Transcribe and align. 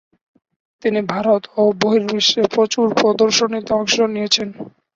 তিনি 0.83 0.99
ভারত 1.11 1.43
ও 1.55 1.73
বহির্বিশ্বে 1.81 2.43
প্রচুর 2.53 2.85
প্রদর্শনীতে 2.99 3.71
অংশ 3.73 3.95
নিয়েছেন। 4.13 4.47